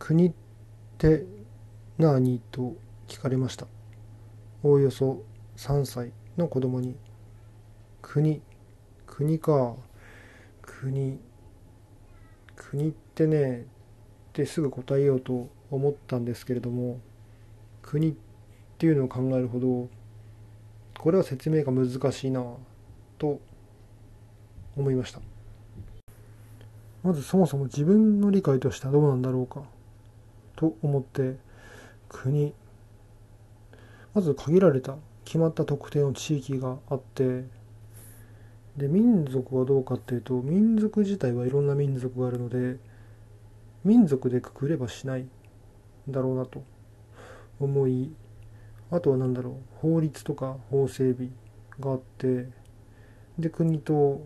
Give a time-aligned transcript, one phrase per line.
[0.00, 0.32] 国っ
[0.98, 1.24] て
[1.98, 2.74] 何と
[3.06, 3.66] 聞かれました？
[4.64, 5.22] おおよそ
[5.56, 6.96] 3歳の子供に。
[8.02, 8.40] 国
[9.06, 9.76] 国か。
[10.62, 11.20] 国
[12.56, 13.64] 国ってねっ
[14.32, 16.98] てすぐ答えようと思ったんですけれども
[17.82, 18.14] 国っ
[18.78, 19.88] ていうのを考えるほど
[20.98, 22.42] これは説明が難しいな
[23.18, 23.40] と
[24.76, 25.20] 思いました。
[27.02, 29.62] まずそもそも自分の理解としてはどうなんだろうか。
[30.60, 31.38] と思って
[32.06, 32.52] 国
[34.12, 37.46] まず限られた決まった特定の地域があって
[38.76, 42.76] で民族はどうかっていうと民族自体はいろんな民族があるので
[43.84, 45.24] 民族でくくればしない
[46.06, 46.62] だろうなと
[47.58, 48.12] 思い
[48.90, 51.30] あとは何だろう法律とか法整備
[51.78, 52.48] があって
[53.38, 54.20] で国と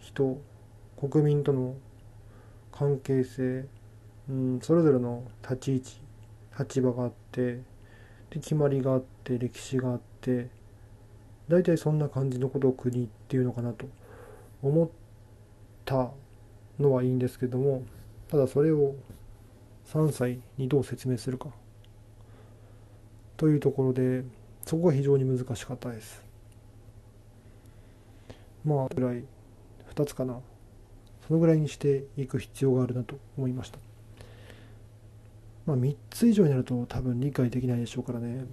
[0.00, 0.40] 人
[0.98, 1.76] 国民との
[2.72, 3.66] 関係性、
[4.28, 6.00] うん、それぞれの立ち位置
[6.58, 7.60] 立場があって
[8.30, 10.48] で決まりがあって歴史があって
[11.48, 13.86] 大体そんな感じのことを国っていうのかなと
[14.62, 14.88] 思っ
[15.84, 16.10] た
[16.80, 17.82] のはいいんですけども
[18.28, 18.94] ただそれを
[19.92, 21.50] 3歳にどう説明するか
[23.36, 24.24] というところで
[24.64, 26.24] そこが非常に難しかったです。
[28.64, 29.22] まあぐらい
[29.94, 30.40] 2つかな。
[31.28, 33.78] そのぐらいにしていく必要があるなと思いました。
[35.66, 38.44] まあ3つ以上になると多分理解できないでしょうからね。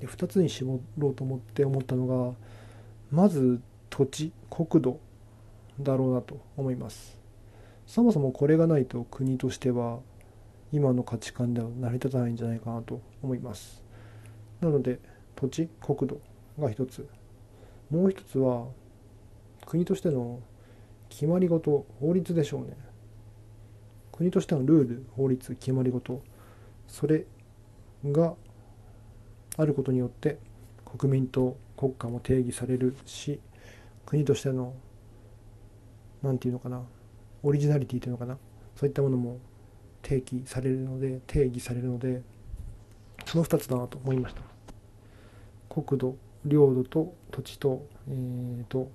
[0.00, 2.34] で2つに絞ろうと思って思ったのが
[3.10, 4.98] まず土地国土
[5.80, 7.18] だろうなと思います。
[7.86, 10.00] そもそもこれがないと国としては
[10.72, 13.82] 今の価値観では成り立たないんじゃないかなと思います。
[14.60, 14.98] なので
[15.36, 16.20] 土地国土
[16.58, 17.06] が一つ。
[17.90, 18.66] もう一つは
[19.66, 20.40] 国としての
[21.08, 22.76] 決まり事法律でしょうね。
[24.16, 26.22] 国としてのルール法律決まり事
[26.86, 27.24] それ
[28.06, 28.34] が
[29.56, 30.38] あることによって
[30.84, 33.40] 国民と国家も定義されるし
[34.06, 34.72] 国としての
[36.22, 36.80] 何て言うのかな
[37.42, 38.38] オリジナリティというのかな
[38.76, 39.38] そういったものも
[40.04, 42.22] 提起されるので定義されるので
[43.26, 44.42] その2つだなと思いました。
[45.82, 48.88] 国土領土と土地と,、えーと、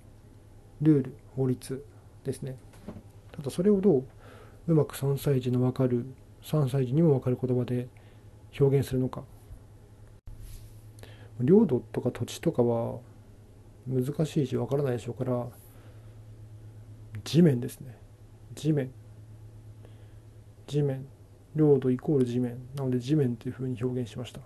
[0.81, 1.85] ルール法律
[2.23, 2.55] ですね。
[3.33, 4.03] ただそれをどう
[4.69, 6.05] うまく3歳児の分かる
[6.43, 7.87] 3歳児にも分かる言葉で
[8.59, 9.23] 表現するのか。
[11.39, 12.99] 領土とか土地とかは
[13.87, 15.47] 難しいし分からないでしょうから
[17.23, 17.97] 地面ですね。
[18.53, 18.91] 地面。
[20.67, 21.07] 地面。
[21.55, 22.59] 領土イコール地面。
[22.75, 24.41] なので地面というふうに表現しました。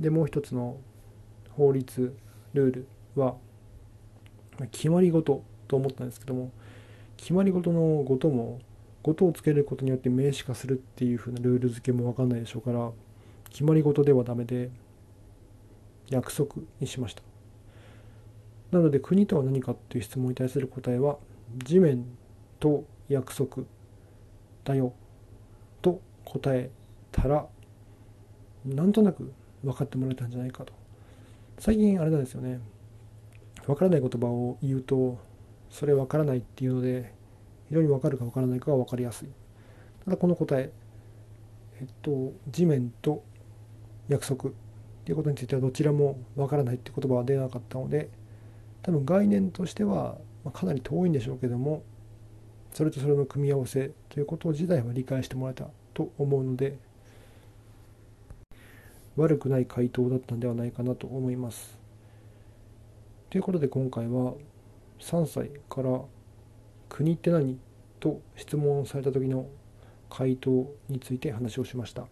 [0.00, 0.80] でもう一つの
[1.50, 2.12] 法律
[2.54, 3.36] ルールは
[4.72, 6.50] 決まり事と思ったんですけども
[7.18, 8.60] 決まり事の事も
[9.02, 12.90] 事をつけることによって名詞化するっていうふうなルール付けも分かんないでしょうから
[13.50, 14.70] 決まり事ではダメで
[16.08, 17.22] 約束にしました。
[18.70, 21.18] なので国とは何かっていう質問に対する答えは
[21.64, 22.04] 地面
[22.60, 23.62] と約束
[24.64, 24.92] だよ
[25.80, 26.70] と答え
[27.10, 27.46] たら
[28.66, 30.72] なんとなく分かってもらえたんじゃないかと。
[31.58, 32.60] 最近あれなんですよね。
[33.66, 35.18] 分からない言葉を言うと
[35.70, 37.12] それ分からないっていうので
[37.68, 39.28] 非常に分かるか分からないかが分かりやすい
[40.04, 40.72] ただこの答え
[41.80, 43.22] えっと地面と
[44.08, 44.52] 約束っ
[45.04, 48.08] ていうことについてはどちらも分からないって言葉は出なかったので
[48.82, 50.16] 多分概念としては
[50.52, 51.82] かなり遠いんでしょうけども
[52.72, 56.78] それとそれの組み合わせということ自体は理解してもらえたと思うので
[59.16, 61.76] 悪くない回答だったんではないかなと思います。
[63.30, 64.34] ということで今回は
[64.98, 66.02] 3歳から
[66.88, 67.58] 「国って何?」
[68.00, 69.46] と質問された時の
[70.10, 72.06] 回答について話をしました。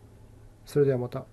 [0.65, 1.25] それではまた。